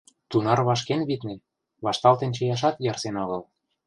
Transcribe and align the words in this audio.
Тунар 0.29 0.59
вашкен, 0.67 1.01
витне, 1.09 1.35
вашталтен 1.85 2.31
чияшат 2.35 2.75
ярсен 2.91 3.15
огыл. 3.23 3.41